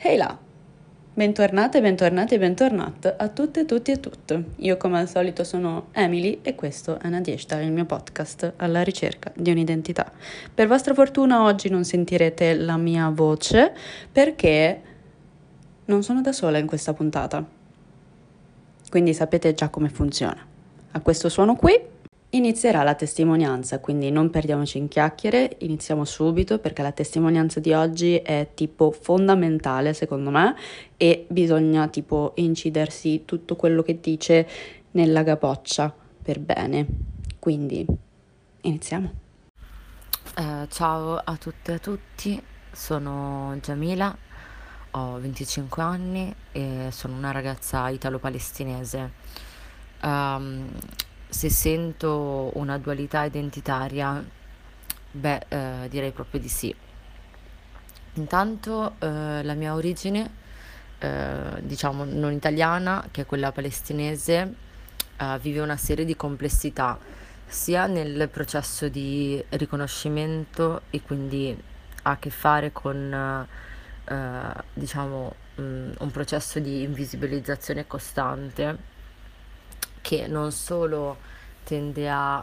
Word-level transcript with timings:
Ehi 0.00 0.16
là! 0.16 0.38
Bentornate, 1.12 1.80
bentornati 1.80 2.34
e 2.34 2.38
bentornat 2.38 3.16
a 3.18 3.26
tutte, 3.26 3.64
tutti 3.64 3.90
e 3.90 3.98
tutte. 3.98 4.44
Io 4.58 4.76
come 4.76 5.00
al 5.00 5.08
solito 5.08 5.42
sono 5.42 5.88
Emily 5.90 6.38
e 6.42 6.54
questo 6.54 7.00
è 7.00 7.08
Nadieshta, 7.08 7.60
il 7.60 7.72
mio 7.72 7.84
podcast 7.84 8.52
alla 8.58 8.82
ricerca 8.82 9.32
di 9.34 9.50
un'identità. 9.50 10.12
Per 10.54 10.68
vostra 10.68 10.94
fortuna 10.94 11.42
oggi 11.42 11.68
non 11.68 11.82
sentirete 11.82 12.54
la 12.54 12.76
mia 12.76 13.08
voce 13.08 13.74
perché 14.12 14.82
non 15.86 16.04
sono 16.04 16.20
da 16.20 16.30
sola 16.30 16.58
in 16.58 16.68
questa 16.68 16.92
puntata. 16.92 17.44
Quindi 18.88 19.12
sapete 19.12 19.52
già 19.52 19.68
come 19.68 19.88
funziona. 19.88 20.46
A 20.92 21.00
questo 21.00 21.28
suono 21.28 21.56
qui 21.56 21.76
Inizierà 22.30 22.82
la 22.82 22.94
testimonianza, 22.94 23.80
quindi 23.80 24.10
non 24.10 24.28
perdiamoci 24.28 24.76
in 24.76 24.88
chiacchiere, 24.88 25.56
iniziamo 25.60 26.04
subito 26.04 26.58
perché 26.58 26.82
la 26.82 26.92
testimonianza 26.92 27.58
di 27.58 27.72
oggi 27.72 28.16
è 28.16 28.50
tipo 28.52 28.90
fondamentale 28.90 29.94
secondo 29.94 30.28
me 30.28 30.54
e 30.98 31.24
bisogna 31.30 31.88
tipo 31.88 32.32
incidersi 32.34 33.22
tutto 33.24 33.56
quello 33.56 33.80
che 33.80 33.98
dice 33.98 34.46
nella 34.90 35.24
capoccia 35.24 35.90
per 36.22 36.38
bene. 36.40 36.86
Quindi 37.38 37.86
iniziamo. 38.60 39.10
Eh, 40.36 40.66
ciao 40.68 41.16
a 41.16 41.36
tutte 41.36 41.72
e 41.72 41.74
a 41.76 41.78
tutti, 41.78 42.42
sono 42.70 43.56
Giamila, 43.62 44.14
ho 44.90 45.18
25 45.18 45.82
anni 45.82 46.34
e 46.52 46.88
sono 46.90 47.16
una 47.16 47.30
ragazza 47.30 47.88
italo-palestinese. 47.88 49.12
Um, 50.02 50.68
se 51.28 51.50
sento 51.50 52.50
una 52.54 52.78
dualità 52.78 53.24
identitaria, 53.24 54.24
beh, 55.10 55.46
eh, 55.48 55.88
direi 55.88 56.10
proprio 56.10 56.40
di 56.40 56.48
sì. 56.48 56.74
Intanto 58.14 58.94
eh, 58.98 59.42
la 59.42 59.54
mia 59.54 59.74
origine, 59.74 60.30
eh, 60.98 61.60
diciamo 61.60 62.04
non 62.04 62.32
italiana, 62.32 63.06
che 63.10 63.22
è 63.22 63.26
quella 63.26 63.52
palestinese, 63.52 64.54
eh, 65.16 65.38
vive 65.40 65.60
una 65.60 65.76
serie 65.76 66.04
di 66.04 66.16
complessità, 66.16 66.98
sia 67.46 67.86
nel 67.86 68.28
processo 68.28 68.88
di 68.88 69.42
riconoscimento 69.50 70.82
e 70.90 71.00
quindi 71.02 71.56
ha 72.02 72.10
a 72.10 72.18
che 72.18 72.30
fare 72.30 72.72
con, 72.72 73.46
eh, 74.04 74.52
diciamo, 74.72 75.34
mh, 75.56 75.62
mm, 75.62 75.90
un 75.98 76.10
processo 76.10 76.58
di 76.58 76.82
invisibilizzazione 76.82 77.86
costante 77.86 78.96
che 80.00 80.26
non 80.26 80.52
solo 80.52 81.16
tende 81.64 82.08
a 82.08 82.42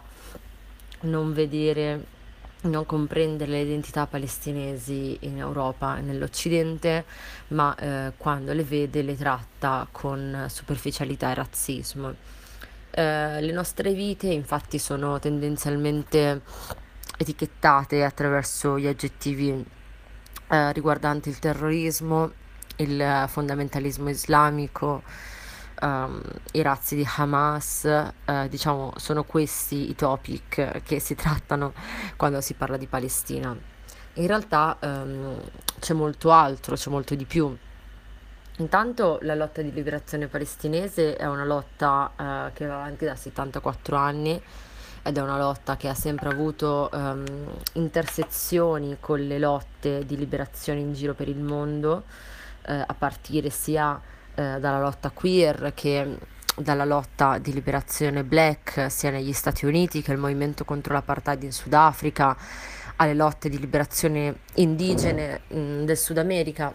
non 1.02 1.34
vedere, 1.34 2.06
non 2.62 2.86
comprendere 2.86 3.52
le 3.52 3.62
identità 3.62 4.08
palestinesi 4.08 5.18
in 5.22 5.38
Europa 5.38 5.98
e 5.98 6.02
nell'Occidente, 6.02 7.06
ma 7.50 7.76
eh, 7.76 8.14
quando 8.18 8.54
le 8.54 8.64
vede 8.64 9.02
le 9.02 9.16
tratta 9.16 9.88
con 9.92 10.46
superficialità 10.50 11.32
e 11.32 11.34
razzismo. 11.34 12.14
Eh, 12.92 13.42
le 13.42 13.52
nostre 13.52 13.94
vite 13.94 14.28
infatti 14.28 14.80
sono 14.80 15.20
tendenzialmente 15.20 16.42
etichettate 17.18 18.04
attraverso 18.04 18.80
gli 18.80 18.88
aggettivi 18.88 19.66
eh, 20.48 20.72
riguardanti 20.74 21.30
il 21.30 21.40
terrorismo, 21.40 22.32
il 22.78 23.26
fondamentalismo 23.28 24.10
islamico, 24.10 25.04
um, 25.82 26.22
i 26.54 26.62
razzi 26.62 26.96
di 26.96 27.08
Hamas, 27.16 27.84
uh, 28.26 28.48
diciamo, 28.48 28.94
sono 28.98 29.24
questi 29.24 29.90
i 29.90 29.96
topic 29.96 30.82
che 30.84 31.00
si 31.00 31.14
trattano 31.16 31.74
quando 32.16 32.42
si 32.42 32.54
parla 32.54 32.78
di 32.78 32.88
Palestina. 32.88 33.56
In 34.18 34.28
realtà 34.28 34.78
um, 34.82 35.40
c'è 35.80 35.94
molto 35.94 36.32
altro, 36.32 36.76
c'è 36.76 36.90
molto 36.90 37.16
di 37.16 37.26
più. 37.26 37.56
Intanto 38.58 39.20
la 39.24 39.36
lotta 39.36 39.62
di 39.62 39.74
liberazione 39.74 40.28
palestinese 40.28 41.18
è 41.18 41.26
una 41.26 41.44
lotta 41.44 42.12
uh, 42.16 42.54
che 42.54 42.66
va 42.66 42.76
avanti 42.76 43.04
da 43.04 43.16
74 43.16 43.98
anni 43.98 44.42
ed 45.04 45.18
è 45.18 45.22
una 45.22 45.38
lotta 45.38 45.76
che 45.76 45.90
ha 45.90 45.94
sempre 45.94 46.30
avuto 46.30 46.90
um, 46.94 47.24
intersezioni 47.74 48.98
con 49.00 49.20
le 49.20 49.38
lotte 49.38 50.06
di 50.06 50.16
liberazione 50.16 50.80
in 50.80 50.94
giro 50.94 51.14
per 51.14 51.28
il 51.28 51.38
mondo, 51.38 52.06
uh, 52.68 52.84
a 52.88 52.96
partire 52.98 53.50
sia 53.50 54.02
eh, 54.36 54.60
dalla 54.60 54.80
lotta 54.80 55.10
queer 55.10 55.72
che 55.74 56.18
dalla 56.58 56.86
lotta 56.86 57.38
di 57.38 57.54
liberazione 57.54 58.24
black 58.24 58.90
sia 58.90 59.10
negli 59.10 59.34
Stati 59.34 59.66
Uniti 59.66 60.02
che 60.02 60.12
il 60.12 60.18
movimento 60.18 60.64
contro 60.64 60.94
l'apartheid 60.94 61.44
in 61.44 61.52
Sudafrica, 61.52 62.38
alle 62.98 63.14
lotte 63.14 63.50
di 63.50 63.60
liberazione 63.60 64.40
indigene 64.56 65.42
mh, 65.48 65.58
mm, 65.58 65.84
del 65.84 65.98
Sud 65.98 66.18
America. 66.18 66.74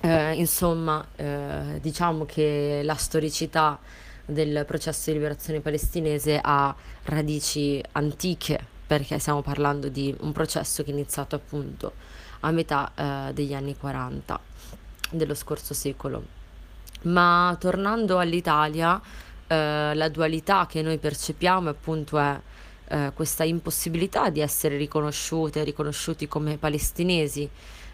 Eh, 0.00 0.32
insomma, 0.34 1.06
eh, 1.16 1.78
diciamo 1.80 2.24
che 2.24 2.82
la 2.84 2.94
storicità 2.94 3.78
del 4.24 4.64
processo 4.66 5.10
di 5.10 5.16
liberazione 5.16 5.60
palestinese 5.60 6.38
ha 6.42 6.74
radici 7.04 7.82
antiche, 7.92 8.58
perché 8.86 9.18
stiamo 9.18 9.42
parlando 9.42 9.88
di 9.88 10.14
un 10.20 10.32
processo 10.32 10.82
che 10.82 10.90
è 10.90 10.92
iniziato 10.92 11.36
appunto 11.36 11.92
a 12.40 12.50
metà 12.50 12.92
eh, 12.94 13.32
degli 13.32 13.54
anni 13.54 13.76
40 13.76 14.38
dello 15.10 15.34
scorso 15.34 15.74
secolo. 15.74 16.36
Ma 17.02 17.56
tornando 17.58 18.18
all'Italia, 18.18 19.00
eh, 19.46 19.94
la 19.94 20.08
dualità 20.08 20.66
che 20.66 20.82
noi 20.82 20.98
percepiamo 20.98 21.68
appunto 21.68 22.18
è 22.18 22.40
eh, 22.88 23.12
questa 23.14 23.44
impossibilità 23.44 24.30
di 24.30 24.40
essere 24.40 24.76
riconosciute, 24.76 25.64
riconosciuti 25.64 26.26
come 26.26 26.56
palestinesi 26.58 27.48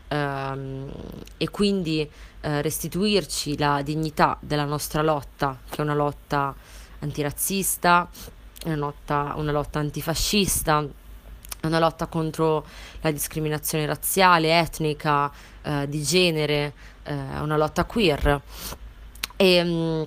ehm, 0.08 0.92
e 1.36 1.50
quindi 1.50 2.08
eh, 2.40 2.62
restituirci 2.62 3.58
la 3.58 3.82
dignità 3.82 4.36
della 4.40 4.64
nostra 4.64 5.02
lotta, 5.02 5.58
che 5.68 5.76
è 5.76 5.80
una 5.80 5.94
lotta 5.94 6.54
antirazzista, 7.00 8.08
una 8.64 8.76
lotta, 8.76 9.34
una 9.36 9.52
lotta 9.52 9.78
antifascista, 9.78 10.86
una 11.66 11.78
lotta 11.78 12.06
contro 12.06 12.64
la 13.00 13.10
discriminazione 13.10 13.86
razziale, 13.86 14.58
etnica, 14.58 15.30
eh, 15.62 15.88
di 15.88 16.02
genere, 16.02 16.72
eh, 17.04 17.14
una 17.14 17.56
lotta 17.56 17.84
queer. 17.84 18.40
E 19.36 19.64
mm, 19.64 20.02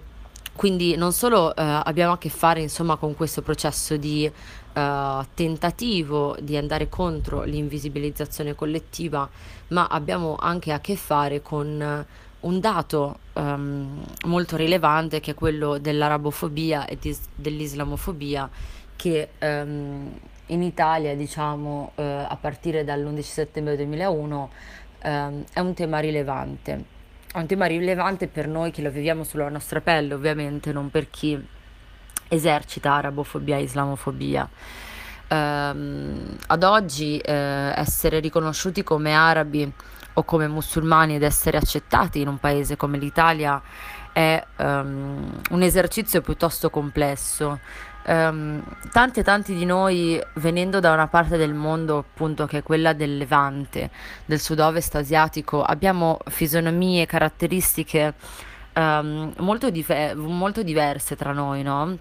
quindi 0.53 0.95
non 0.95 1.13
solo 1.13 1.55
eh, 1.55 1.61
abbiamo 1.61 2.13
a 2.13 2.17
che 2.17 2.29
fare 2.29 2.61
insomma 2.61 2.95
con 2.95 3.15
questo 3.15 3.41
processo 3.41 3.95
di 3.97 4.25
eh, 4.25 5.25
tentativo 5.33 6.35
di 6.39 6.57
andare 6.57 6.89
contro 6.89 7.43
l'invisibilizzazione 7.43 8.55
collettiva, 8.55 9.29
ma 9.69 9.87
abbiamo 9.87 10.35
anche 10.39 10.71
a 10.71 10.79
che 10.79 10.95
fare 10.95 11.41
con 11.41 12.05
un 12.39 12.59
dato 12.59 13.19
um, 13.33 14.05
molto 14.25 14.55
rilevante 14.55 15.19
che 15.19 15.31
è 15.31 15.33
quello 15.33 15.79
dell'arabofobia 15.79 16.85
e 16.85 16.97
di, 16.99 17.15
dell'islamofobia 17.35 18.49
che 18.95 19.29
um, 19.39 20.11
in 20.47 20.61
Italia, 20.63 21.15
diciamo, 21.15 21.91
uh, 21.95 22.01
a 22.01 22.37
partire 22.39 22.83
dall'11 22.83 23.21
settembre 23.21 23.75
2001 23.75 24.49
um, 25.03 25.43
è 25.53 25.59
un 25.59 25.73
tema 25.73 25.99
rilevante 25.99 26.95
è 27.37 27.39
un 27.39 27.45
tema 27.45 27.65
rilevante 27.65 28.27
per 28.27 28.47
noi 28.47 28.71
che 28.71 28.81
lo 28.81 28.89
viviamo 28.89 29.23
sulla 29.23 29.49
nostra 29.49 29.79
pelle, 29.79 30.13
ovviamente, 30.13 30.71
non 30.71 30.89
per 30.89 31.09
chi 31.09 31.39
esercita 32.29 32.93
arabofobia 32.93 33.57
e 33.57 33.61
islamofobia. 33.61 34.49
Um, 35.29 36.37
ad 36.47 36.63
oggi 36.63 37.17
eh, 37.17 37.33
essere 37.75 38.19
riconosciuti 38.21 38.81
come 38.81 39.13
arabi 39.13 39.71
o 40.13 40.23
come 40.23 40.47
musulmani 40.47 41.15
ed 41.15 41.23
essere 41.23 41.57
accettati 41.57 42.21
in 42.21 42.29
un 42.29 42.39
paese 42.39 42.77
come 42.77 42.97
l'Italia 42.97 43.61
è 44.13 44.43
um, 44.55 45.41
un 45.51 45.61
esercizio 45.61 46.21
piuttosto 46.21 46.69
complesso 46.69 47.59
um, 48.07 48.63
tanti 48.91 49.19
e 49.19 49.23
tanti 49.23 49.53
di 49.53 49.65
noi 49.65 50.21
venendo 50.35 50.79
da 50.79 50.93
una 50.93 51.07
parte 51.07 51.37
del 51.37 51.53
mondo 51.53 51.99
appunto 51.99 52.45
che 52.45 52.59
è 52.59 52.63
quella 52.63 52.93
del 52.93 53.17
Levante, 53.17 53.89
del 54.25 54.39
sud-ovest 54.39 54.95
asiatico, 54.95 55.63
abbiamo 55.63 56.19
fisionomie, 56.25 57.05
caratteristiche 57.05 58.13
um, 58.75 59.33
molto, 59.37 59.69
dif- 59.69 60.13
molto 60.13 60.63
diverse 60.63 61.15
tra 61.15 61.31
noi, 61.31 61.63
no? 61.63 61.97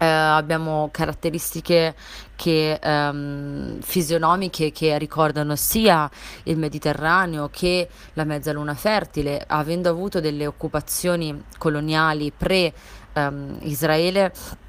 Uh, 0.00 0.04
abbiamo 0.04 0.90
caratteristiche 0.92 1.96
che, 2.36 2.78
um, 2.80 3.80
fisionomiche 3.80 4.70
che 4.70 4.96
ricordano 4.96 5.56
sia 5.56 6.08
il 6.44 6.56
Mediterraneo 6.56 7.48
che 7.50 7.88
la 8.12 8.22
mezzaluna 8.22 8.74
fertile, 8.74 9.42
avendo 9.44 9.88
avuto 9.88 10.20
delle 10.20 10.46
occupazioni 10.46 11.42
coloniali 11.58 12.30
pre-Israele. 12.30 14.22
Um, 14.22 14.66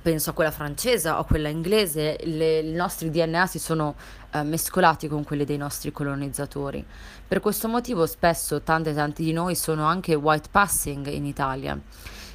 penso 0.00 0.30
a 0.30 0.32
quella 0.32 0.50
francese 0.50 1.10
o 1.10 1.18
a 1.18 1.24
quella 1.24 1.48
inglese, 1.48 2.18
le, 2.22 2.60
i 2.60 2.72
nostri 2.72 3.10
DNA 3.10 3.46
si 3.46 3.58
sono 3.58 3.94
eh, 4.30 4.42
mescolati 4.42 5.08
con 5.08 5.24
quelli 5.24 5.44
dei 5.44 5.56
nostri 5.56 5.92
colonizzatori. 5.92 6.84
Per 7.26 7.40
questo 7.40 7.68
motivo 7.68 8.06
spesso 8.06 8.62
tante 8.62 8.90
e 8.90 8.94
tanti 8.94 9.24
di 9.24 9.32
noi 9.32 9.54
sono 9.54 9.84
anche 9.84 10.14
white 10.14 10.48
passing 10.50 11.06
in 11.08 11.26
Italia 11.26 11.78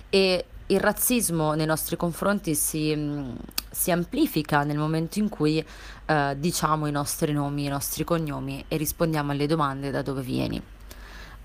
e 0.10 0.46
il 0.68 0.80
razzismo 0.80 1.54
nei 1.54 1.66
nostri 1.66 1.96
confronti 1.96 2.54
si, 2.54 2.94
mm, 2.96 3.36
si 3.70 3.92
amplifica 3.92 4.64
nel 4.64 4.78
momento 4.78 5.20
in 5.20 5.30
cui 5.30 5.64
eh, 6.06 6.36
diciamo 6.38 6.88
i 6.88 6.92
nostri 6.92 7.32
nomi, 7.32 7.66
i 7.66 7.70
nostri 7.70 8.04
cognomi 8.04 8.64
e 8.68 8.78
rispondiamo 8.78 9.32
alle 9.32 9.48
domande 9.48 9.92
da 9.92 10.02
dove 10.02 10.22
vieni. 10.22 10.62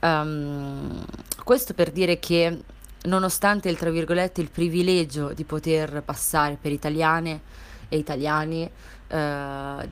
Um, 0.00 1.05
questo 1.44 1.75
per 1.75 1.93
dire 1.93 2.19
che 2.19 2.64
nonostante 3.04 3.69
il, 3.69 3.76
tra 3.76 3.90
virgolette, 3.90 4.40
il 4.40 4.50
privilegio 4.50 5.32
di 5.32 5.44
poter 5.44 6.02
passare 6.02 6.58
per 6.60 6.72
italiane 6.72 7.40
e 7.88 7.96
italiani, 7.96 8.69
eh, 9.08 9.88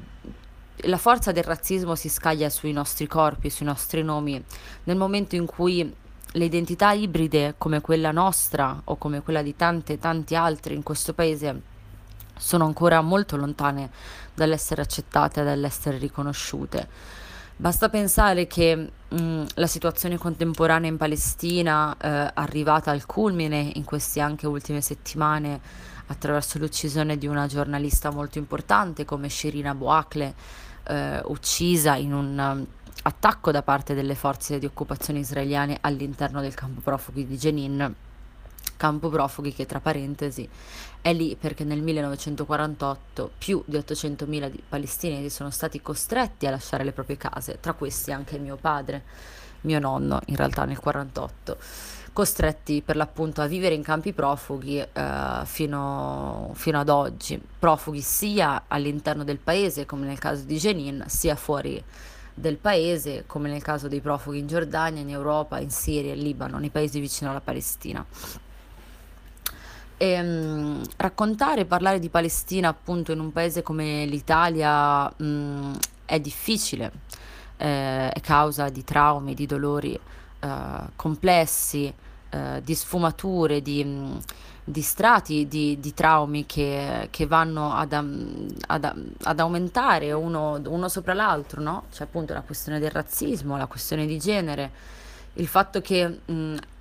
la 0.85 0.97
forza 0.97 1.33
del 1.33 1.45
razzismo 1.45 1.95
si 1.95 2.09
scaglia 2.09 2.49
sui 2.49 2.73
nostri 2.73 3.07
corpi, 3.07 3.51
sui 3.51 3.67
nostri 3.67 4.03
nomi, 4.03 4.43
nel 4.85 4.97
momento 4.97 5.37
in 5.37 5.47
cui 5.47 5.95
le 6.33 6.45
identità 6.45 6.93
ibride 6.93 7.55
come 7.59 7.81
quella 7.81 8.13
nostra 8.13 8.81
o 8.85 8.97
come 8.97 9.21
quella 9.21 9.43
di 9.43 9.57
tante 9.57 9.99
tanti 9.99 10.37
altri 10.37 10.75
in 10.75 10.83
questo 10.83 11.13
paese 11.13 11.63
sono 12.39 12.65
ancora 12.65 13.01
molto 13.01 13.37
lontane 13.37 13.91
dall'essere 14.33 14.81
accettate, 14.81 15.43
dall'essere 15.43 15.99
riconosciute. 15.99 16.89
Basta 17.61 17.91
pensare 17.91 18.47
che 18.47 18.75
mh, 19.07 19.45
la 19.57 19.67
situazione 19.67 20.17
contemporanea 20.17 20.89
in 20.89 20.97
Palestina, 20.97 21.95
eh, 21.95 22.31
arrivata 22.33 22.91
al 22.91 23.05
culmine 23.05 23.73
in 23.75 23.85
queste 23.85 24.21
anche 24.21 24.47
ultime 24.47 24.81
settimane 24.81 25.61
attraverso 26.07 26.57
l'uccisione 26.57 27.19
di 27.19 27.27
una 27.27 27.47
giornalista 27.47 28.09
molto 28.09 28.39
importante 28.39 29.05
come 29.05 29.29
Shirina 29.29 29.75
Boakle, 29.75 30.35
eh, 30.85 31.21
uccisa 31.27 31.97
in 31.97 32.15
un 32.15 32.39
um, 32.39 32.67
attacco 33.03 33.51
da 33.51 33.61
parte 33.61 33.93
delle 33.93 34.15
forze 34.15 34.59
di 34.59 34.65
occupazione 34.65 35.19
israeliane 35.19 35.77
all'interno 35.83 36.41
del 36.41 36.55
campo 36.55 36.81
profughi 36.81 37.27
di 37.27 37.37
Jenin 37.37 37.95
campo 38.81 39.11
profughi 39.11 39.53
che 39.53 39.67
tra 39.67 39.79
parentesi 39.79 40.49
è 41.03 41.13
lì 41.13 41.37
perché 41.39 41.65
nel 41.65 41.83
1948 41.83 43.33
più 43.37 43.63
di 43.67 43.77
800.000 43.77 44.53
palestinesi 44.71 45.29
sono 45.29 45.51
stati 45.51 45.83
costretti 45.83 46.47
a 46.47 46.51
lasciare 46.51 46.83
le 46.83 46.93
proprie 46.93 47.19
case, 47.19 47.59
tra 47.61 47.75
questi 47.75 48.11
anche 48.11 48.39
mio 48.39 48.57
padre, 48.57 49.03
mio 49.63 49.79
nonno 49.81 50.21
in 50.27 50.37
realtà 50.37 50.65
nel 50.65 50.79
1948, 50.83 51.59
costretti 52.15 52.81
per 52.81 52.97
l'appunto 52.97 53.43
a 53.43 53.47
vivere 53.47 53.75
in 53.75 53.83
campi 53.83 54.15
profughi 54.15 54.79
eh, 54.79 55.43
fino, 55.45 56.51
fino, 56.55 56.81
ad 56.81 56.89
oggi, 56.89 57.39
profughi 57.59 58.01
sia 58.01 58.65
all'interno 58.67 59.25
del 59.25 59.39
paese 59.39 59.85
come 59.85 60.07
nel 60.07 60.19
caso 60.19 60.45
di 60.45 60.57
Jenin, 60.57 61.05
sia 61.07 61.37
fuori 61.37 61.85
del 62.33 62.57
paese 62.57 63.25
come 63.27 63.51
nel 63.51 63.63
caso 63.63 63.89
dei 63.89 64.01
profughi 64.01 64.39
in 64.39 64.47
Giordania, 64.47 65.03
in 65.03 65.11
Europa, 65.11 65.59
in 65.59 65.71
Siria, 65.71 66.15
in 66.15 66.23
Libano, 66.23 66.59
nei 66.59 66.71
paesi 66.71 66.99
vicino 66.99 67.29
alla 67.29 67.43
Palestina. 67.43 68.07
E, 70.03 70.19
um, 70.19 70.83
raccontare 70.97 71.61
e 71.61 71.65
parlare 71.67 71.99
di 71.99 72.09
Palestina 72.09 72.71
appunto 72.71 73.13
in 73.13 73.21
un 73.21 73.33
paese 73.33 73.63
come 73.63 74.07
l'Italia 74.07 75.13
um, 75.19 75.77
è 76.07 76.19
difficile, 76.19 76.91
eh, 77.59 78.09
è 78.09 78.21
causa 78.23 78.71
di 78.71 78.83
traumi, 78.83 79.35
di 79.35 79.45
dolori 79.45 80.01
uh, 80.41 80.49
complessi, 80.97 81.93
uh, 82.31 82.61
di 82.63 82.75
sfumature, 82.75 83.61
di, 83.61 83.83
um, 83.85 84.19
di 84.65 84.81
strati 84.81 85.47
di, 85.47 85.79
di, 85.79 85.93
traumi 85.93 86.47
che, 86.47 87.09
che 87.11 87.27
vanno 87.27 87.75
ad, 87.75 87.93
ad, 87.93 89.13
ad 89.23 89.39
aumentare 89.39 90.13
uno, 90.13 90.63
uno, 90.65 90.89
sopra 90.89 91.13
l'altro, 91.13 91.61
no? 91.61 91.85
C'è 91.93 92.05
appunto 92.05 92.33
la 92.33 92.41
questione 92.41 92.79
del 92.79 92.91
razzismo, 92.91 93.59
la 93.59 93.67
questione 93.67 94.07
di 94.07 94.19
genere, 94.19 94.71
il 95.35 95.47
fatto 95.47 95.83
che 95.83 96.21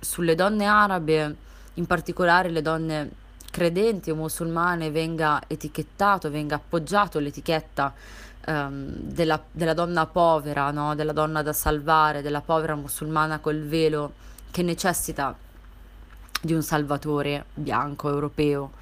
sulle 0.00 0.34
donne 0.34 0.64
arabe 0.64 1.48
in 1.74 1.86
particolare 1.86 2.50
le 2.50 2.62
donne 2.62 3.10
credenti 3.50 4.10
o 4.10 4.14
musulmane 4.14 4.90
venga 4.90 5.42
etichettato, 5.46 6.30
venga 6.30 6.56
appoggiato 6.56 7.18
l'etichetta 7.18 7.92
um, 8.46 8.92
della, 8.94 9.42
della, 9.50 9.74
donna 9.74 10.06
povera, 10.06 10.70
no? 10.70 10.94
della 10.94 11.12
donna 11.12 11.42
da 11.42 11.52
salvare, 11.52 12.22
della 12.22 12.40
povera 12.40 12.74
musulmana 12.74 13.38
col 13.38 13.60
velo 13.62 14.12
che 14.50 14.62
necessita 14.62 15.36
di 16.40 16.52
un 16.52 16.62
salvatore 16.62 17.46
bianco 17.54 18.08
europeo. 18.08 18.72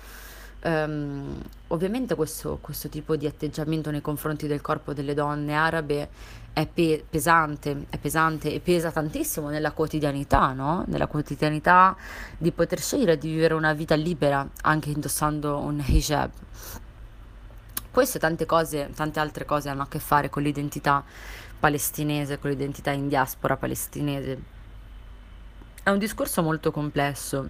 Um, 0.61 1.41
ovviamente 1.69 2.17
questo, 2.17 2.59
questo, 2.61 2.89
tipo 2.89 3.15
di 3.15 3.27
atteggiamento 3.27 3.93
nei 3.93 4.01
confronti 4.01 4.49
del 4.49 4.61
corpo 4.61 4.93
delle 4.93 5.15
donne 5.15 5.55
arabe 5.55 6.09
è 6.53 6.67
pe- 6.67 7.05
pesante, 7.09 7.87
è 7.89 7.99
pesante 7.99 8.53
e 8.53 8.59
pesa 8.59 8.91
tantissimo 8.91 9.51
nella 9.51 9.71
quotidianità, 9.71 10.53
no? 10.53 10.83
Nella 10.89 11.07
quotidianità 11.07 11.97
di 12.37 12.51
poter 12.51 12.81
scegliere 12.81 13.17
di 13.19 13.31
vivere 13.31 13.55
una 13.55 13.73
vita 13.73 13.95
libera 13.95 14.47
anche 14.63 14.91
indossando 14.91 15.59
un 15.59 15.81
hijab. 15.87 16.31
Queste 17.93 18.19
tante 18.19 18.45
cose, 18.45 18.91
tante 18.95 19.21
altre 19.21 19.45
cose 19.45 19.69
hanno 19.69 19.83
a 19.83 19.89
che 19.89 20.01
fare 20.01 20.29
con 20.29 20.43
l'identità 20.43 21.05
palestinese, 21.61 22.41
con 22.41 22.51
l'identità 22.51 22.91
in 22.91 23.07
diaspora 23.07 23.57
palestinese. 23.57 24.43
È 25.85 25.91
un 25.91 25.99
discorso 25.99 26.43
molto 26.43 26.73
complesso 26.73 27.49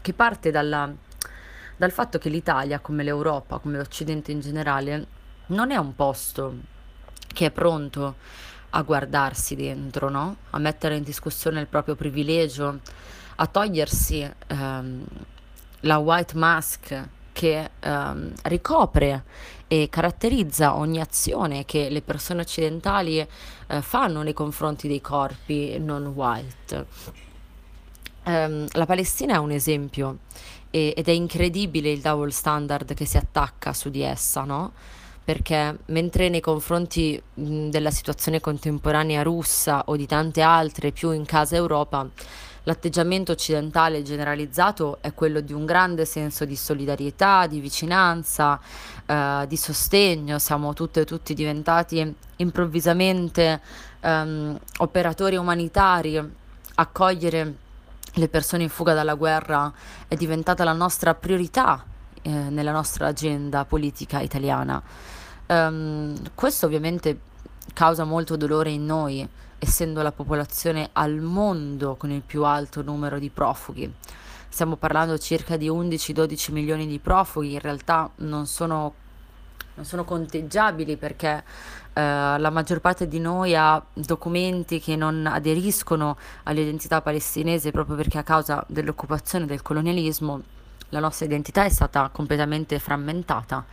che 0.00 0.12
parte 0.12 0.50
dalla 0.50 0.92
dal 1.78 1.92
fatto 1.92 2.18
che 2.18 2.28
l'Italia, 2.28 2.80
come 2.80 3.04
l'Europa, 3.04 3.58
come 3.58 3.78
l'Occidente 3.78 4.32
in 4.32 4.40
generale, 4.40 5.06
non 5.46 5.70
è 5.70 5.76
un 5.76 5.94
posto 5.94 6.54
che 7.32 7.46
è 7.46 7.50
pronto 7.52 8.16
a 8.70 8.82
guardarsi 8.82 9.54
dentro, 9.54 10.10
no? 10.10 10.36
a 10.50 10.58
mettere 10.58 10.96
in 10.96 11.04
discussione 11.04 11.60
il 11.60 11.68
proprio 11.68 11.94
privilegio, 11.94 12.80
a 13.36 13.46
togliersi 13.46 14.28
ehm, 14.48 15.04
la 15.82 15.98
white 15.98 16.36
mask 16.36 17.08
che 17.32 17.70
ehm, 17.78 18.32
ricopre 18.42 19.22
e 19.68 19.88
caratterizza 19.88 20.74
ogni 20.74 21.00
azione 21.00 21.64
che 21.64 21.88
le 21.90 22.02
persone 22.02 22.40
occidentali 22.40 23.20
eh, 23.20 23.82
fanno 23.82 24.22
nei 24.22 24.32
confronti 24.32 24.88
dei 24.88 25.00
corpi 25.00 25.78
non 25.78 26.06
white. 26.06 26.86
Um, 28.28 28.66
la 28.72 28.84
Palestina 28.84 29.36
è 29.36 29.38
un 29.38 29.52
esempio 29.52 30.18
e, 30.68 30.92
ed 30.94 31.08
è 31.08 31.12
incredibile 31.12 31.90
il 31.90 32.02
double 32.02 32.30
standard 32.30 32.92
che 32.92 33.06
si 33.06 33.16
attacca 33.16 33.72
su 33.72 33.88
di 33.88 34.02
essa, 34.02 34.42
no? 34.42 34.72
Perché 35.24 35.78
mentre 35.86 36.28
nei 36.28 36.42
confronti 36.42 37.18
mh, 37.34 37.68
della 37.68 37.90
situazione 37.90 38.38
contemporanea 38.38 39.22
russa 39.22 39.84
o 39.86 39.96
di 39.96 40.04
tante 40.06 40.42
altre 40.42 40.92
più 40.92 41.10
in 41.12 41.24
casa 41.24 41.56
Europa, 41.56 42.06
l'atteggiamento 42.64 43.32
occidentale 43.32 44.02
generalizzato 44.02 44.98
è 45.00 45.14
quello 45.14 45.40
di 45.40 45.54
un 45.54 45.64
grande 45.64 46.04
senso 46.04 46.44
di 46.44 46.56
solidarietà, 46.56 47.46
di 47.46 47.60
vicinanza, 47.60 48.60
eh, 49.06 49.46
di 49.48 49.56
sostegno, 49.56 50.38
siamo 50.38 50.74
tutte 50.74 51.00
e 51.00 51.04
tutti 51.06 51.32
diventati 51.32 52.14
improvvisamente 52.36 53.62
ehm, 54.00 54.58
operatori 54.80 55.36
umanitari, 55.36 56.22
accogliere 56.74 57.66
le 58.14 58.28
persone 58.28 58.64
in 58.64 58.68
fuga 58.68 58.94
dalla 58.94 59.14
guerra 59.14 59.72
è 60.06 60.14
diventata 60.14 60.64
la 60.64 60.72
nostra 60.72 61.14
priorità 61.14 61.84
eh, 62.22 62.30
nella 62.30 62.72
nostra 62.72 63.06
agenda 63.06 63.64
politica 63.64 64.20
italiana. 64.20 64.82
Um, 65.46 66.14
questo 66.34 66.66
ovviamente 66.66 67.20
causa 67.72 68.04
molto 68.04 68.36
dolore 68.36 68.70
in 68.70 68.84
noi, 68.84 69.26
essendo 69.58 70.02
la 70.02 70.12
popolazione 70.12 70.90
al 70.92 71.14
mondo 71.20 71.96
con 71.96 72.10
il 72.10 72.22
più 72.22 72.44
alto 72.44 72.82
numero 72.82 73.18
di 73.18 73.30
profughi. 73.30 73.92
Stiamo 74.48 74.76
parlando 74.76 75.18
circa 75.18 75.56
di 75.56 75.68
11-12 75.68 76.52
milioni 76.52 76.86
di 76.86 76.98
profughi, 76.98 77.52
in 77.52 77.60
realtà 77.60 78.10
non 78.16 78.46
sono, 78.46 78.94
non 79.74 79.84
sono 79.84 80.04
conteggiabili 80.04 80.96
perché 80.96 81.44
la 82.00 82.50
maggior 82.50 82.80
parte 82.80 83.08
di 83.08 83.18
noi 83.18 83.56
ha 83.56 83.82
documenti 83.92 84.78
che 84.80 84.94
non 84.94 85.26
aderiscono 85.26 86.16
all'identità 86.44 87.00
palestinese 87.00 87.70
proprio 87.70 87.96
perché 87.96 88.18
a 88.18 88.22
causa 88.22 88.64
dell'occupazione 88.68 89.46
del 89.46 89.62
colonialismo 89.62 90.42
la 90.90 91.00
nostra 91.00 91.26
identità 91.26 91.64
è 91.64 91.68
stata 91.68 92.08
completamente 92.12 92.78
frammentata. 92.78 93.64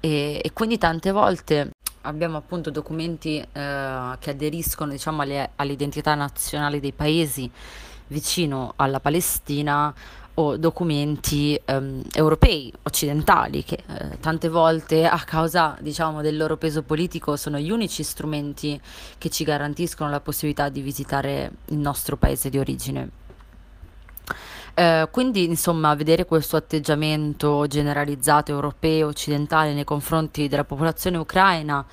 E, 0.00 0.40
e 0.42 0.52
quindi 0.52 0.78
tante 0.78 1.12
volte 1.12 1.70
abbiamo 2.02 2.36
appunto 2.36 2.70
documenti 2.70 3.38
eh, 3.38 4.16
che 4.18 4.30
aderiscono 4.30 4.90
diciamo 4.90 5.22
alle, 5.22 5.50
all'identità 5.56 6.14
nazionale 6.14 6.80
dei 6.80 6.92
paesi 6.92 7.50
vicino 8.08 8.74
alla 8.76 9.00
Palestina 9.00 9.94
o 10.34 10.56
documenti 10.56 11.60
um, 11.66 12.02
europei, 12.12 12.72
occidentali, 12.82 13.64
che 13.64 13.82
eh, 13.86 14.18
tante 14.20 14.48
volte 14.48 15.06
a 15.06 15.18
causa 15.20 15.76
diciamo, 15.80 16.22
del 16.22 16.36
loro 16.36 16.56
peso 16.56 16.82
politico 16.82 17.36
sono 17.36 17.58
gli 17.58 17.70
unici 17.70 18.02
strumenti 18.02 18.80
che 19.18 19.28
ci 19.28 19.44
garantiscono 19.44 20.10
la 20.10 20.20
possibilità 20.20 20.68
di 20.68 20.80
visitare 20.80 21.50
il 21.66 21.78
nostro 21.78 22.16
paese 22.16 22.48
di 22.48 22.58
origine. 22.58 23.10
Eh, 24.74 25.08
quindi, 25.10 25.44
insomma, 25.44 25.94
vedere 25.94 26.24
questo 26.24 26.56
atteggiamento 26.56 27.66
generalizzato 27.66 28.52
europeo, 28.52 29.08
occidentale 29.08 29.74
nei 29.74 29.84
confronti 29.84 30.48
della 30.48 30.64
popolazione 30.64 31.18
ucraina 31.18 31.84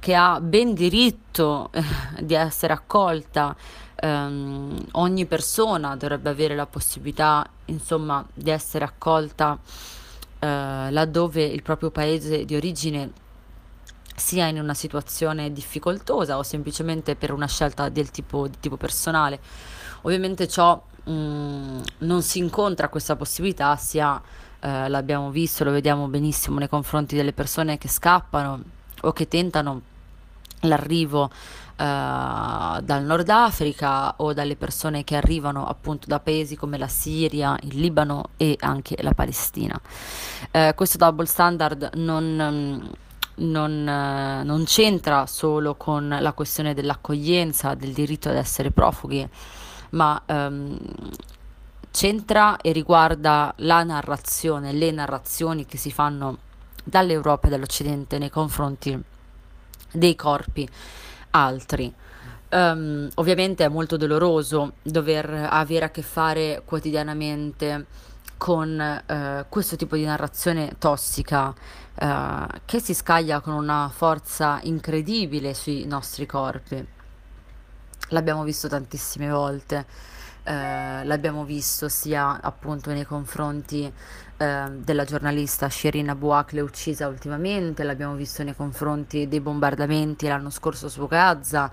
che 0.00 0.14
ha 0.14 0.38
ben 0.40 0.74
diritto 0.74 1.70
eh, 1.72 1.82
di 2.20 2.34
essere 2.34 2.72
accolta, 2.72 3.56
ehm, 4.04 4.86
ogni 4.92 5.24
persona 5.24 5.96
dovrebbe 5.96 6.28
avere 6.28 6.54
la 6.54 6.66
possibilità, 6.66 7.46
insomma, 7.66 8.24
di 8.34 8.50
essere 8.50 8.84
accolta 8.84 9.58
eh, 10.38 10.90
laddove 10.90 11.42
il 11.42 11.62
proprio 11.62 11.90
paese 11.90 12.44
di 12.44 12.54
origine 12.54 13.22
sia 14.14 14.46
in 14.46 14.60
una 14.60 14.74
situazione 14.74 15.52
difficoltosa 15.52 16.36
o 16.36 16.42
semplicemente 16.42 17.16
per 17.16 17.32
una 17.32 17.48
scelta 17.48 17.88
del 17.88 18.10
tipo, 18.10 18.46
di 18.46 18.56
tipo 18.60 18.76
personale. 18.76 19.40
Ovviamente 20.02 20.46
ciò 20.46 20.80
mh, 21.04 21.10
mm, 21.10 21.80
non 21.98 22.22
si 22.22 22.38
incontra 22.38 22.88
questa 22.88 23.16
possibilità, 23.16 23.74
sia 23.76 24.20
eh, 24.60 24.88
l'abbiamo 24.88 25.30
visto, 25.30 25.64
lo 25.64 25.70
vediamo 25.70 26.08
benissimo 26.08 26.58
nei 26.58 26.68
confronti 26.68 27.16
delle 27.16 27.32
persone 27.32 27.78
che 27.78 27.88
scappano 27.88 28.62
o 29.00 29.12
che 29.12 29.28
tentano 29.28 29.80
l'arrivo 30.60 31.30
dal 31.76 33.02
Nord 33.02 33.28
Africa 33.28 34.14
o 34.18 34.32
dalle 34.32 34.56
persone 34.56 35.02
che 35.02 35.16
arrivano 35.16 35.66
appunto 35.66 36.06
da 36.06 36.20
paesi 36.20 36.56
come 36.56 36.78
la 36.78 36.88
Siria, 36.88 37.56
il 37.62 37.80
Libano 37.80 38.30
e 38.36 38.56
anche 38.60 38.96
la 39.02 39.12
Palestina. 39.12 39.78
Uh, 40.52 40.74
questo 40.74 40.98
double 40.98 41.26
standard 41.26 41.90
non, 41.94 42.90
non, 43.34 43.70
uh, 43.72 44.46
non, 44.46 44.64
c'entra 44.64 45.26
solo 45.26 45.74
con 45.74 46.16
la 46.20 46.32
questione 46.32 46.74
dell'accoglienza, 46.74 47.74
del 47.74 47.92
diritto 47.92 48.28
ad 48.28 48.36
essere 48.36 48.70
profughi, 48.70 49.28
ma 49.90 50.20
um, 50.26 50.78
c'entra 51.90 52.56
e 52.58 52.72
riguarda 52.72 53.52
la 53.58 53.82
narrazione, 53.82 54.72
le 54.72 54.90
narrazioni 54.92 55.66
che 55.66 55.76
si 55.76 55.90
fanno 55.90 56.38
dall'Europa 56.84 57.48
e 57.48 57.50
dall'Occidente 57.50 58.18
nei 58.18 58.30
confronti 58.30 59.02
dei 59.90 60.14
corpi 60.14 60.68
altri. 61.34 61.92
Um, 62.50 63.08
ovviamente 63.14 63.64
è 63.64 63.68
molto 63.68 63.96
doloroso 63.96 64.74
dover 64.82 65.48
avere 65.50 65.86
a 65.86 65.90
che 65.90 66.02
fare 66.02 66.62
quotidianamente 66.64 67.86
con 68.36 69.02
uh, 69.08 69.44
questo 69.48 69.74
tipo 69.76 69.96
di 69.96 70.04
narrazione 70.04 70.76
tossica 70.78 71.48
uh, 71.48 72.46
che 72.64 72.78
si 72.78 72.94
scaglia 72.94 73.40
con 73.40 73.54
una 73.54 73.90
forza 73.92 74.60
incredibile 74.62 75.54
sui 75.54 75.84
nostri 75.86 76.26
corpi. 76.26 76.86
L'abbiamo 78.08 78.44
visto 78.44 78.68
tantissime 78.68 79.28
volte, 79.30 79.86
uh, 80.44 81.04
l'abbiamo 81.04 81.44
visto 81.44 81.88
sia 81.88 82.40
appunto 82.40 82.90
nei 82.92 83.04
confronti 83.04 83.92
eh, 84.36 84.68
della 84.78 85.04
giornalista 85.04 85.68
Shirin 85.68 86.08
Abu 86.08 86.28
Akleh 86.30 86.60
uccisa 86.60 87.06
ultimamente, 87.06 87.84
l'abbiamo 87.84 88.14
visto 88.14 88.42
nei 88.42 88.56
confronti 88.56 89.28
dei 89.28 89.40
bombardamenti 89.40 90.26
l'anno 90.26 90.50
scorso 90.50 90.88
su 90.88 91.06
Gaza, 91.06 91.70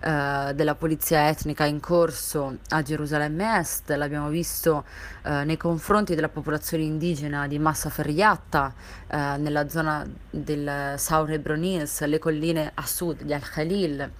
eh, 0.00 0.52
della 0.54 0.74
polizia 0.74 1.28
etnica 1.28 1.64
in 1.64 1.80
corso 1.80 2.58
a 2.68 2.82
Gerusalemme 2.82 3.58
Est, 3.58 3.90
l'abbiamo 3.90 4.28
visto 4.28 4.84
eh, 5.22 5.44
nei 5.44 5.58
confronti 5.58 6.14
della 6.14 6.30
popolazione 6.30 6.84
indigena 6.84 7.46
di 7.46 7.58
Massa 7.58 7.90
Ferriatta, 7.90 8.72
eh, 9.06 9.36
nella 9.36 9.68
zona 9.68 10.06
del 10.30 10.94
Saur 10.96 11.30
Hebron 11.32 11.62
Hills, 11.62 12.04
le 12.04 12.18
colline 12.18 12.70
a 12.72 12.86
sud 12.86 13.22
di 13.22 13.34
Al-Khalil 13.34 14.10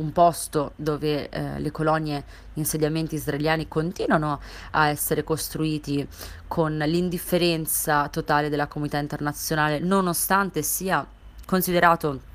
un 0.00 0.12
posto 0.12 0.72
dove 0.76 1.28
eh, 1.28 1.60
le 1.60 1.70
colonie, 1.70 2.24
gli 2.52 2.58
insediamenti 2.58 3.14
israeliani 3.14 3.68
continuano 3.68 4.40
a 4.72 4.88
essere 4.88 5.22
costruiti 5.22 6.06
con 6.48 6.76
l'indifferenza 6.76 8.08
totale 8.08 8.48
della 8.48 8.66
comunità 8.66 8.98
internazionale, 8.98 9.78
nonostante 9.78 10.62
sia 10.62 11.06
considerato 11.46 12.28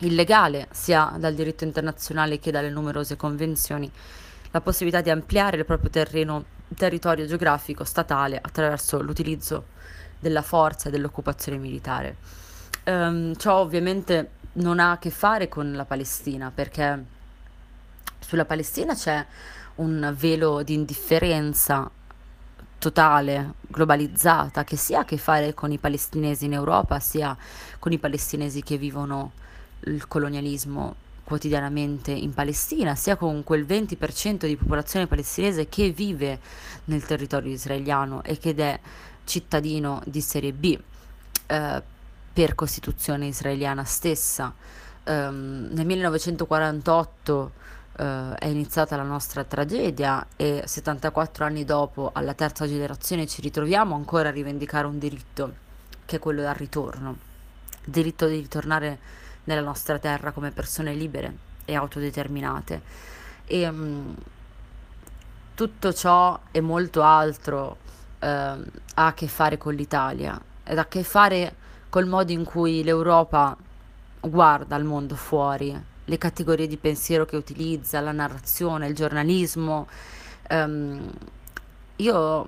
illegale 0.00 0.68
sia 0.70 1.14
dal 1.18 1.34
diritto 1.34 1.64
internazionale 1.64 2.38
che 2.38 2.50
dalle 2.50 2.70
numerose 2.70 3.16
convenzioni, 3.16 3.90
la 4.50 4.60
possibilità 4.60 5.00
di 5.00 5.10
ampliare 5.10 5.58
il 5.58 5.64
proprio 5.64 5.90
terreno, 5.90 6.44
territorio 6.76 7.26
geografico 7.26 7.84
statale 7.84 8.38
attraverso 8.40 9.02
l'utilizzo 9.02 9.76
della 10.20 10.42
forza 10.42 10.88
e 10.88 10.92
dell'occupazione 10.92 11.58
militare. 11.58 12.16
Um, 12.84 13.34
ciò 13.36 13.56
ovviamente 13.56 14.30
non 14.58 14.78
ha 14.78 14.92
a 14.92 14.98
che 14.98 15.10
fare 15.10 15.48
con 15.48 15.72
la 15.72 15.84
Palestina, 15.84 16.50
perché 16.54 17.04
sulla 18.20 18.44
Palestina 18.44 18.94
c'è 18.94 19.24
un 19.76 20.14
velo 20.16 20.62
di 20.62 20.74
indifferenza 20.74 21.90
totale, 22.78 23.54
globalizzata, 23.66 24.64
che 24.64 24.76
sia 24.76 25.00
a 25.00 25.04
che 25.04 25.16
fare 25.16 25.54
con 25.54 25.72
i 25.72 25.78
palestinesi 25.78 26.44
in 26.44 26.52
Europa, 26.52 27.00
sia 27.00 27.36
con 27.78 27.92
i 27.92 27.98
palestinesi 27.98 28.62
che 28.62 28.76
vivono 28.76 29.32
il 29.84 30.06
colonialismo 30.06 31.06
quotidianamente 31.24 32.10
in 32.10 32.32
Palestina, 32.32 32.94
sia 32.94 33.16
con 33.16 33.44
quel 33.44 33.64
20% 33.66 34.46
di 34.46 34.56
popolazione 34.56 35.06
palestinese 35.06 35.68
che 35.68 35.90
vive 35.90 36.40
nel 36.84 37.04
territorio 37.04 37.52
israeliano 37.52 38.22
e 38.22 38.38
che 38.38 38.54
è 38.54 38.80
cittadino 39.24 40.00
di 40.06 40.20
serie 40.20 40.52
B. 40.52 40.78
Eh, 41.46 41.82
per 42.38 42.54
Costituzione 42.54 43.26
israeliana 43.26 43.82
stessa. 43.82 44.54
Um, 45.06 45.70
nel 45.72 45.84
1948 45.86 47.32
uh, 47.96 48.00
eh, 48.00 48.34
è 48.36 48.46
iniziata 48.46 48.94
la 48.94 49.02
nostra 49.02 49.42
tragedia 49.42 50.24
e 50.36 50.62
74 50.64 51.44
anni 51.44 51.64
dopo, 51.64 52.10
alla 52.14 52.34
terza 52.34 52.68
generazione, 52.68 53.26
ci 53.26 53.40
ritroviamo 53.40 53.96
ancora 53.96 54.28
a 54.28 54.30
rivendicare 54.30 54.86
un 54.86 55.00
diritto, 55.00 55.52
che 56.04 56.14
è 56.14 56.18
quello 56.20 56.42
del 56.42 56.54
ritorno. 56.54 57.16
Il 57.86 57.90
diritto 57.90 58.28
di 58.28 58.36
ritornare 58.36 58.98
nella 59.42 59.62
nostra 59.62 59.98
terra 59.98 60.30
come 60.30 60.52
persone 60.52 60.94
libere 60.94 61.36
e 61.64 61.74
autodeterminate. 61.74 62.82
E 63.46 63.66
um, 63.66 64.14
tutto 65.56 65.92
ciò 65.92 66.38
e 66.52 66.60
molto 66.60 67.02
altro 67.02 67.78
uh, 68.20 68.24
ha 68.24 68.62
a 68.94 69.12
che 69.12 69.26
fare 69.26 69.58
con 69.58 69.74
l'Italia, 69.74 70.40
ed 70.62 70.78
ha 70.78 70.82
a 70.82 70.86
che 70.86 71.02
fare 71.02 71.57
col 71.88 72.06
modo 72.06 72.32
in 72.32 72.44
cui 72.44 72.82
l'Europa 72.82 73.56
guarda 74.20 74.76
al 74.76 74.84
mondo 74.84 75.14
fuori, 75.14 75.76
le 76.04 76.18
categorie 76.18 76.66
di 76.66 76.76
pensiero 76.76 77.24
che 77.24 77.36
utilizza, 77.36 78.00
la 78.00 78.12
narrazione, 78.12 78.86
il 78.86 78.94
giornalismo. 78.94 79.86
Um, 80.50 81.10
io 81.96 82.46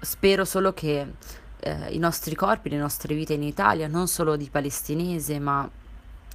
spero 0.00 0.44
solo 0.44 0.72
che 0.72 1.06
eh, 1.60 1.88
i 1.90 1.98
nostri 1.98 2.34
corpi, 2.34 2.68
le 2.70 2.78
nostre 2.78 3.14
vite 3.14 3.34
in 3.34 3.42
Italia, 3.42 3.88
non 3.88 4.08
solo 4.08 4.36
di 4.36 4.48
palestinesi, 4.50 5.38
ma 5.38 5.68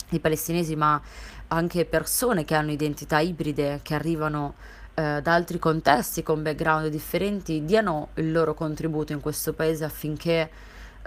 di 0.10 0.20
palestinesi, 0.20 0.76
ma 0.76 1.02
anche 1.48 1.86
persone 1.86 2.46
che 2.46 2.56
hanno 2.56 2.72
identità 2.72 3.20
ibride, 3.20 3.80
che 3.82 3.96
arrivano 3.96 4.56
eh, 4.96 5.22
da 5.22 5.34
altri 5.34 5.60
contesti 5.60 6.24
con 6.24 6.44
background 6.44 6.88
differenti, 6.88 7.66
diano 7.66 8.10
il 8.16 8.32
loro 8.32 8.54
contributo 8.54 9.14
in 9.14 9.22
questo 9.22 9.54
paese 9.54 9.86
affinché 9.86 10.50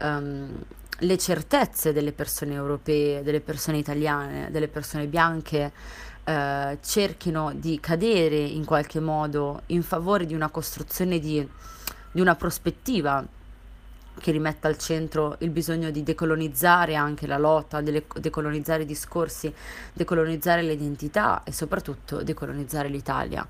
um, 0.01 0.61
le 1.01 1.19
certezze 1.19 1.93
delle 1.93 2.13
persone 2.13 2.55
europee, 2.55 3.23
delle 3.23 3.41
persone 3.41 3.79
italiane, 3.79 4.51
delle 4.51 4.69
persone 4.69 5.07
bianche 5.07 5.73
eh, 6.25 6.79
cerchino 6.83 7.53
di 7.55 7.79
cadere 7.81 8.37
in 8.37 8.65
qualche 8.65 9.01
modo 9.01 9.63
in 9.67 9.83
favore 9.83 10.27
di 10.27 10.35
una 10.35 10.49
costruzione 10.49 11.19
di, 11.19 11.47
di 12.11 12.21
una 12.21 12.35
prospettiva 12.35 13.25
che 14.19 14.31
rimetta 14.31 14.69
al 14.69 14.79
centro 14.79 15.37
il 15.41 15.51
bisogno 15.51 15.91
di 15.91 16.03
decolonizzare 16.03 16.95
anche 16.95 17.27
la 17.27 17.39
lotta, 17.39 17.81
de- 17.83 18.07
decolonizzare 18.19 18.83
i 18.83 18.87
discorsi, 18.87 19.53
decolonizzare 19.93 20.63
le 20.63 20.73
identità 20.73 21.43
e 21.45 21.53
soprattutto 21.53 22.23
decolonizzare 22.23 22.89
l'Italia. 22.89 23.47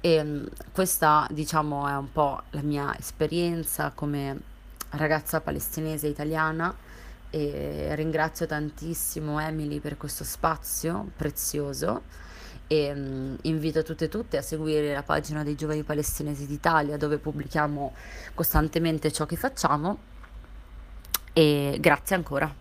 E 0.00 0.22
mm, 0.22 0.44
questa, 0.72 1.26
diciamo, 1.30 1.86
è 1.86 1.96
un 1.96 2.10
po' 2.10 2.42
la 2.50 2.62
mia 2.62 2.96
esperienza 2.98 3.92
come 3.94 4.50
ragazza 4.92 5.40
palestinese 5.40 6.06
italiana 6.06 6.74
e 7.30 7.94
ringrazio 7.94 8.46
tantissimo 8.46 9.40
Emily 9.40 9.80
per 9.80 9.96
questo 9.96 10.22
spazio 10.22 11.10
prezioso 11.16 12.02
e 12.66 12.92
um, 12.92 13.36
invito 13.42 13.82
tutte 13.82 14.06
e 14.06 14.08
tutte 14.08 14.36
a 14.36 14.42
seguire 14.42 14.92
la 14.92 15.02
pagina 15.02 15.42
dei 15.42 15.54
giovani 15.54 15.82
palestinesi 15.82 16.46
d'Italia 16.46 16.96
dove 16.96 17.18
pubblichiamo 17.18 17.94
costantemente 18.34 19.10
ciò 19.10 19.26
che 19.26 19.36
facciamo 19.36 19.98
e 21.32 21.76
grazie 21.80 22.16
ancora. 22.16 22.54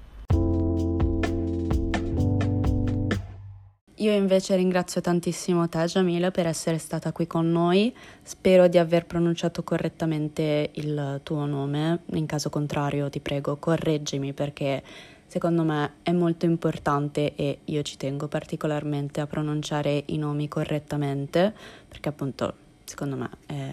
Io 4.01 4.11
invece 4.13 4.55
ringrazio 4.55 4.99
tantissimo 4.99 5.69
te, 5.69 5.85
Jamila, 5.85 6.31
per 6.31 6.47
essere 6.47 6.79
stata 6.79 7.11
qui 7.11 7.27
con 7.27 7.51
noi. 7.51 7.95
Spero 8.23 8.67
di 8.67 8.79
aver 8.79 9.05
pronunciato 9.05 9.61
correttamente 9.61 10.71
il 10.73 11.19
tuo 11.21 11.45
nome. 11.45 11.99
In 12.13 12.25
caso 12.25 12.49
contrario, 12.49 13.11
ti 13.11 13.19
prego, 13.19 13.57
correggimi 13.57 14.33
perché 14.33 14.81
secondo 15.27 15.63
me 15.63 15.97
è 16.01 16.13
molto 16.13 16.47
importante 16.47 17.35
e 17.35 17.59
io 17.65 17.83
ci 17.83 17.95
tengo 17.97 18.27
particolarmente 18.27 19.21
a 19.21 19.27
pronunciare 19.27 20.01
i 20.07 20.17
nomi 20.17 20.47
correttamente 20.47 21.53
perché 21.87 22.09
appunto 22.09 22.53
secondo 22.83 23.15
me 23.15 23.29
è 23.45 23.71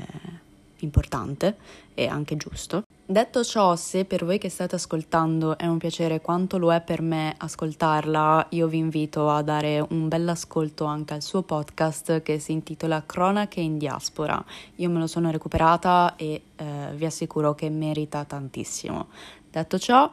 importante 0.80 1.56
e 1.94 2.06
anche 2.06 2.36
giusto. 2.36 2.82
Detto 3.10 3.42
ciò, 3.42 3.74
se 3.74 4.04
per 4.04 4.24
voi 4.24 4.36
che 4.36 4.50
state 4.50 4.74
ascoltando 4.74 5.56
è 5.56 5.66
un 5.66 5.78
piacere 5.78 6.20
quanto 6.20 6.58
lo 6.58 6.72
è 6.72 6.82
per 6.82 7.00
me 7.00 7.34
ascoltarla, 7.38 8.48
io 8.50 8.66
vi 8.68 8.76
invito 8.76 9.30
a 9.30 9.40
dare 9.40 9.84
un 9.88 10.08
bel 10.08 10.28
ascolto 10.28 10.84
anche 10.84 11.14
al 11.14 11.22
suo 11.22 11.42
podcast 11.42 12.20
che 12.20 12.38
si 12.38 12.52
intitola 12.52 13.02
Cronache 13.06 13.60
in 13.60 13.78
diaspora. 13.78 14.44
Io 14.76 14.90
me 14.90 14.98
lo 14.98 15.06
sono 15.06 15.30
recuperata 15.30 16.16
e 16.16 16.42
eh, 16.54 16.64
vi 16.94 17.06
assicuro 17.06 17.54
che 17.54 17.70
merita 17.70 18.24
tantissimo. 18.24 19.06
Detto 19.50 19.78
ciò, 19.78 20.10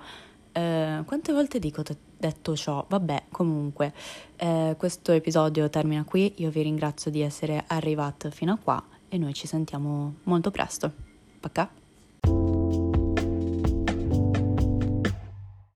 eh, 0.53 1.03
quante 1.05 1.33
volte 1.33 1.59
dico 1.59 1.83
t- 1.83 1.97
detto 2.17 2.55
ciò? 2.55 2.85
Vabbè, 2.87 3.23
comunque, 3.29 3.93
eh, 4.37 4.75
questo 4.77 5.11
episodio 5.11 5.69
termina 5.69 6.05
qui. 6.05 6.33
Io 6.37 6.49
vi 6.49 6.61
ringrazio 6.61 7.11
di 7.11 7.19
essere 7.19 7.61
arrivati 7.67 8.31
fino 8.31 8.53
a 8.53 8.57
qua 8.57 8.81
e 9.15 9.17
noi 9.17 9.33
ci 9.33 9.47
sentiamo 9.47 10.15
molto 10.23 10.51
presto. 10.51 10.91
Pacca! 11.39 11.84